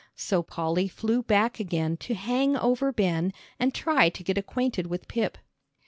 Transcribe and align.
So 0.15 0.41
Polly 0.41 0.87
flew 0.87 1.21
back 1.21 1.59
again 1.59 1.95
to 1.97 2.15
hang 2.15 2.57
over 2.57 2.91
Ben 2.91 3.31
and 3.59 3.71
try 3.71 4.09
to 4.09 4.23
get 4.23 4.35
acquainted 4.35 4.87
with 4.87 5.07
Pip. 5.07 5.37